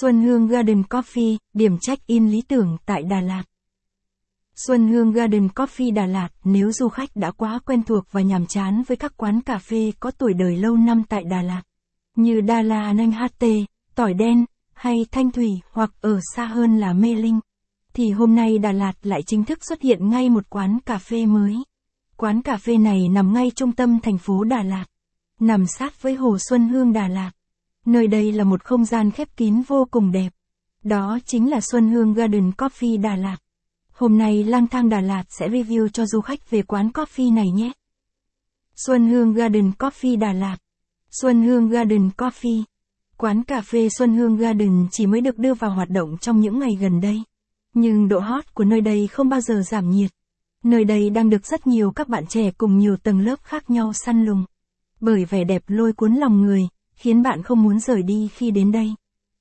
Xuân 0.00 0.22
Hương 0.22 0.46
Garden 0.46 0.82
Coffee, 0.82 1.36
điểm 1.52 1.78
check-in 1.78 2.28
lý 2.30 2.42
tưởng 2.48 2.76
tại 2.86 3.02
Đà 3.02 3.20
Lạt. 3.20 3.42
Xuân 4.54 4.88
Hương 4.88 5.12
Garden 5.12 5.48
Coffee 5.48 5.94
Đà 5.94 6.06
Lạt, 6.06 6.28
nếu 6.44 6.72
du 6.72 6.88
khách 6.88 7.16
đã 7.16 7.30
quá 7.30 7.58
quen 7.66 7.82
thuộc 7.82 8.04
và 8.10 8.20
nhàm 8.20 8.46
chán 8.46 8.82
với 8.86 8.96
các 8.96 9.12
quán 9.16 9.40
cà 9.40 9.58
phê 9.58 9.92
có 10.00 10.10
tuổi 10.10 10.34
đời 10.34 10.56
lâu 10.56 10.76
năm 10.76 11.02
tại 11.08 11.24
Đà 11.24 11.42
Lạt, 11.42 11.62
như 12.16 12.40
Đà 12.40 12.62
La 12.62 12.92
Nanh 12.92 13.12
HT, 13.12 13.46
Tỏi 13.94 14.14
Đen, 14.14 14.44
hay 14.72 15.06
Thanh 15.10 15.30
Thủy 15.30 15.50
hoặc 15.72 15.90
ở 16.00 16.20
xa 16.34 16.44
hơn 16.44 16.78
là 16.78 16.92
Mê 16.92 17.14
Linh, 17.14 17.40
thì 17.92 18.10
hôm 18.10 18.34
nay 18.34 18.58
Đà 18.58 18.72
Lạt 18.72 18.92
lại 19.02 19.20
chính 19.26 19.44
thức 19.44 19.58
xuất 19.68 19.82
hiện 19.82 20.08
ngay 20.08 20.30
một 20.30 20.50
quán 20.50 20.78
cà 20.86 20.98
phê 20.98 21.26
mới. 21.26 21.56
Quán 22.16 22.42
cà 22.42 22.56
phê 22.56 22.78
này 22.78 23.08
nằm 23.08 23.32
ngay 23.32 23.50
trung 23.56 23.72
tâm 23.72 24.00
thành 24.00 24.18
phố 24.18 24.44
Đà 24.44 24.62
Lạt, 24.62 24.84
nằm 25.40 25.66
sát 25.66 26.02
với 26.02 26.14
Hồ 26.14 26.36
Xuân 26.38 26.68
Hương 26.68 26.92
Đà 26.92 27.08
Lạt. 27.08 27.30
Nơi 27.84 28.06
đây 28.06 28.32
là 28.32 28.44
một 28.44 28.64
không 28.64 28.84
gian 28.84 29.10
khép 29.10 29.36
kín 29.36 29.62
vô 29.62 29.88
cùng 29.90 30.12
đẹp. 30.12 30.32
Đó 30.82 31.18
chính 31.26 31.50
là 31.50 31.60
Xuân 31.60 31.88
Hương 31.88 32.14
Garden 32.14 32.50
Coffee 32.50 33.00
Đà 33.00 33.16
Lạt. 33.16 33.36
Hôm 33.92 34.18
nay 34.18 34.44
lang 34.44 34.66
thang 34.66 34.88
Đà 34.88 35.00
Lạt 35.00 35.24
sẽ 35.28 35.48
review 35.48 35.88
cho 35.88 36.06
du 36.06 36.20
khách 36.20 36.50
về 36.50 36.62
quán 36.62 36.88
coffee 36.88 37.34
này 37.34 37.50
nhé. 37.50 37.72
Xuân 38.86 39.08
Hương 39.08 39.34
Garden 39.34 39.70
Coffee 39.78 40.18
Đà 40.18 40.32
Lạt. 40.32 40.56
Xuân 41.10 41.42
Hương 41.42 41.68
Garden 41.68 42.10
Coffee. 42.16 42.62
Quán 43.16 43.42
cà 43.42 43.60
phê 43.60 43.88
Xuân 43.98 44.14
Hương 44.14 44.36
Garden 44.36 44.86
chỉ 44.90 45.06
mới 45.06 45.20
được 45.20 45.38
đưa 45.38 45.54
vào 45.54 45.70
hoạt 45.70 45.90
động 45.90 46.18
trong 46.20 46.40
những 46.40 46.58
ngày 46.58 46.76
gần 46.80 47.00
đây. 47.00 47.22
Nhưng 47.74 48.08
độ 48.08 48.18
hot 48.18 48.54
của 48.54 48.64
nơi 48.64 48.80
đây 48.80 49.06
không 49.06 49.28
bao 49.28 49.40
giờ 49.40 49.62
giảm 49.70 49.90
nhiệt. 49.90 50.10
Nơi 50.64 50.84
đây 50.84 51.10
đang 51.10 51.30
được 51.30 51.46
rất 51.46 51.66
nhiều 51.66 51.90
các 51.90 52.08
bạn 52.08 52.26
trẻ 52.26 52.50
cùng 52.58 52.78
nhiều 52.78 52.96
tầng 52.96 53.20
lớp 53.20 53.36
khác 53.42 53.70
nhau 53.70 53.92
săn 53.92 54.24
lùng. 54.24 54.44
Bởi 55.00 55.24
vẻ 55.24 55.44
đẹp 55.44 55.62
lôi 55.66 55.92
cuốn 55.92 56.14
lòng 56.14 56.42
người, 56.42 56.62
khiến 56.96 57.22
bạn 57.22 57.42
không 57.42 57.62
muốn 57.62 57.78
rời 57.80 58.02
đi 58.02 58.28
khi 58.28 58.50
đến 58.50 58.72
đây. 58.72 58.94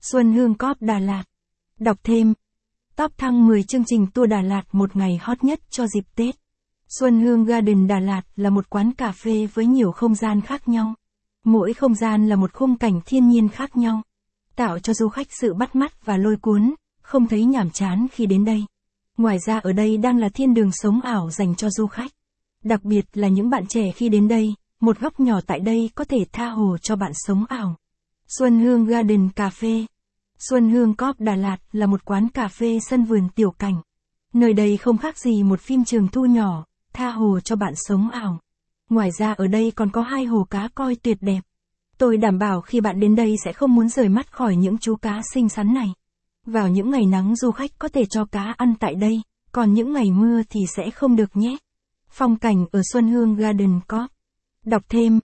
Xuân 0.00 0.32
Hương 0.32 0.54
Cóp 0.54 0.82
Đà 0.82 0.98
Lạt. 0.98 1.24
Đọc 1.78 1.98
thêm. 2.02 2.34
Top 2.96 3.18
thăng 3.18 3.46
10 3.46 3.62
chương 3.62 3.84
trình 3.86 4.06
tour 4.14 4.30
Đà 4.30 4.42
Lạt 4.42 4.62
một 4.72 4.96
ngày 4.96 5.18
hot 5.22 5.44
nhất 5.44 5.60
cho 5.70 5.86
dịp 5.86 6.04
Tết. 6.14 6.34
Xuân 6.88 7.20
Hương 7.20 7.44
Garden 7.44 7.86
Đà 7.86 8.00
Lạt 8.00 8.22
là 8.36 8.50
một 8.50 8.70
quán 8.70 8.92
cà 8.92 9.12
phê 9.12 9.46
với 9.54 9.66
nhiều 9.66 9.92
không 9.92 10.14
gian 10.14 10.40
khác 10.40 10.68
nhau. 10.68 10.94
Mỗi 11.44 11.74
không 11.74 11.94
gian 11.94 12.28
là 12.28 12.36
một 12.36 12.52
khung 12.52 12.76
cảnh 12.76 13.00
thiên 13.06 13.28
nhiên 13.28 13.48
khác 13.48 13.76
nhau, 13.76 14.02
tạo 14.56 14.78
cho 14.78 14.94
du 14.94 15.08
khách 15.08 15.26
sự 15.40 15.54
bắt 15.54 15.76
mắt 15.76 16.06
và 16.06 16.16
lôi 16.16 16.36
cuốn, 16.36 16.74
không 17.02 17.28
thấy 17.28 17.44
nhàm 17.44 17.70
chán 17.70 18.06
khi 18.12 18.26
đến 18.26 18.44
đây. 18.44 18.64
Ngoài 19.16 19.38
ra 19.46 19.58
ở 19.58 19.72
đây 19.72 19.96
đang 19.96 20.18
là 20.18 20.28
thiên 20.28 20.54
đường 20.54 20.70
sống 20.72 21.00
ảo 21.00 21.30
dành 21.30 21.54
cho 21.54 21.70
du 21.70 21.86
khách. 21.86 22.10
Đặc 22.64 22.84
biệt 22.84 23.04
là 23.12 23.28
những 23.28 23.50
bạn 23.50 23.66
trẻ 23.66 23.92
khi 23.94 24.08
đến 24.08 24.28
đây, 24.28 24.54
một 24.80 25.00
góc 25.00 25.20
nhỏ 25.20 25.40
tại 25.46 25.60
đây 25.60 25.90
có 25.94 26.04
thể 26.04 26.18
tha 26.32 26.48
hồ 26.48 26.76
cho 26.82 26.96
bạn 26.96 27.12
sống 27.14 27.44
ảo. 27.48 27.76
Xuân 28.38 28.60
Hương 28.60 28.84
Garden 28.84 29.28
Cà 29.28 29.50
phê 29.50 29.86
Xuân 30.38 30.70
Hương 30.70 30.94
Cop 30.94 31.20
Đà 31.20 31.36
Lạt 31.36 31.56
là 31.72 31.86
một 31.86 32.04
quán 32.04 32.28
cà 32.28 32.48
phê 32.48 32.78
sân 32.88 33.04
vườn 33.04 33.28
tiểu 33.34 33.50
cảnh. 33.50 33.74
Nơi 34.32 34.52
đây 34.52 34.76
không 34.76 34.98
khác 34.98 35.18
gì 35.18 35.42
một 35.42 35.60
phim 35.60 35.84
trường 35.84 36.08
thu 36.08 36.24
nhỏ, 36.24 36.64
tha 36.92 37.10
hồ 37.10 37.40
cho 37.40 37.56
bạn 37.56 37.72
sống 37.76 38.10
ảo. 38.10 38.40
Ngoài 38.90 39.10
ra 39.18 39.32
ở 39.32 39.46
đây 39.46 39.72
còn 39.76 39.90
có 39.90 40.02
hai 40.02 40.24
hồ 40.24 40.46
cá 40.50 40.68
coi 40.74 40.96
tuyệt 40.96 41.18
đẹp. 41.20 41.40
Tôi 41.98 42.16
đảm 42.16 42.38
bảo 42.38 42.60
khi 42.60 42.80
bạn 42.80 43.00
đến 43.00 43.16
đây 43.16 43.34
sẽ 43.44 43.52
không 43.52 43.74
muốn 43.74 43.88
rời 43.88 44.08
mắt 44.08 44.32
khỏi 44.32 44.56
những 44.56 44.78
chú 44.78 44.96
cá 44.96 45.20
xinh 45.34 45.48
xắn 45.48 45.74
này. 45.74 45.88
Vào 46.46 46.68
những 46.68 46.90
ngày 46.90 47.06
nắng 47.06 47.36
du 47.36 47.50
khách 47.50 47.70
có 47.78 47.88
thể 47.88 48.04
cho 48.10 48.24
cá 48.24 48.54
ăn 48.56 48.74
tại 48.80 48.94
đây, 48.94 49.22
còn 49.52 49.72
những 49.72 49.92
ngày 49.92 50.10
mưa 50.10 50.42
thì 50.50 50.60
sẽ 50.76 50.90
không 50.90 51.16
được 51.16 51.36
nhé. 51.36 51.56
Phong 52.10 52.36
cảnh 52.36 52.66
ở 52.72 52.80
Xuân 52.92 53.08
Hương 53.08 53.34
Garden 53.34 53.80
Cop 53.88 54.10
Đọc 54.64 54.82
thêm. 54.88 55.20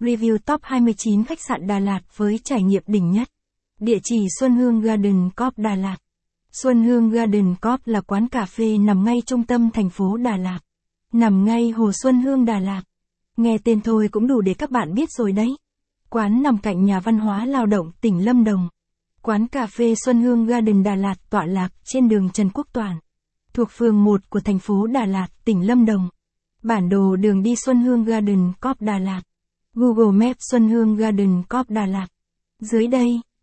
Review 0.00 0.38
top 0.38 0.60
29 0.62 1.24
khách 1.24 1.38
sạn 1.48 1.66
Đà 1.66 1.78
Lạt 1.78 2.00
với 2.16 2.38
trải 2.44 2.62
nghiệm 2.62 2.82
đỉnh 2.86 3.10
nhất. 3.10 3.28
Địa 3.80 3.98
chỉ 4.02 4.16
Xuân 4.38 4.56
Hương 4.56 4.80
Garden 4.80 5.30
Corp 5.36 5.58
Đà 5.58 5.74
Lạt. 5.74 5.96
Xuân 6.52 6.84
Hương 6.84 7.10
Garden 7.10 7.54
Corp 7.62 7.86
là 7.86 8.00
quán 8.00 8.28
cà 8.28 8.44
phê 8.44 8.78
nằm 8.78 9.04
ngay 9.04 9.22
trung 9.26 9.44
tâm 9.44 9.70
thành 9.70 9.90
phố 9.90 10.16
Đà 10.16 10.36
Lạt. 10.36 10.58
Nằm 11.12 11.44
ngay 11.44 11.70
Hồ 11.70 11.90
Xuân 12.02 12.20
Hương 12.20 12.44
Đà 12.44 12.58
Lạt. 12.58 12.82
Nghe 13.36 13.58
tên 13.64 13.80
thôi 13.80 14.08
cũng 14.12 14.26
đủ 14.26 14.40
để 14.40 14.54
các 14.54 14.70
bạn 14.70 14.94
biết 14.94 15.08
rồi 15.10 15.32
đấy. 15.32 15.56
Quán 16.10 16.42
nằm 16.42 16.58
cạnh 16.58 16.84
nhà 16.84 17.00
văn 17.00 17.18
hóa 17.18 17.46
lao 17.46 17.66
động 17.66 17.92
tỉnh 18.00 18.24
Lâm 18.24 18.44
Đồng. 18.44 18.68
Quán 19.22 19.46
cà 19.46 19.66
phê 19.66 19.94
Xuân 20.04 20.22
Hương 20.22 20.46
Garden 20.46 20.82
Đà 20.82 20.94
Lạt 20.94 21.14
tọa 21.30 21.46
lạc 21.46 21.72
trên 21.84 22.08
đường 22.08 22.30
Trần 22.30 22.50
Quốc 22.50 22.66
Toản. 22.72 22.96
Thuộc 23.52 23.68
phường 23.70 24.04
1 24.04 24.30
của 24.30 24.40
thành 24.40 24.58
phố 24.58 24.86
Đà 24.86 25.06
Lạt, 25.06 25.26
tỉnh 25.44 25.66
Lâm 25.66 25.86
Đồng. 25.86 26.08
Bản 26.62 26.88
đồ 26.88 27.16
đường 27.16 27.42
đi 27.42 27.54
Xuân 27.56 27.80
Hương 27.80 28.04
Garden 28.04 28.52
Cop 28.60 28.80
Đà 28.80 28.98
Lạt. 28.98 29.22
Google 29.74 30.26
Maps 30.26 30.38
Xuân 30.50 30.68
Hương 30.68 30.96
Garden 30.96 31.42
Cop 31.48 31.70
Đà 31.70 31.86
Lạt. 31.86 32.06
Dưới 32.58 32.86
đây 32.86 33.20